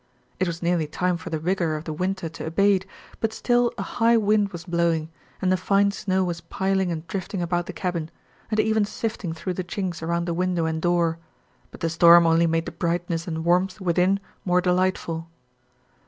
[0.39, 2.87] It was nearly time for the rigor of the winter to abate,
[3.19, 7.39] but still a high wind was blowing, and the fine snow was piling and drifting
[7.39, 8.09] about the cabin,
[8.49, 11.19] and even sifting through the chinks around the window and door,
[11.69, 15.29] but the storm only made the brightness and warmth within more delightful.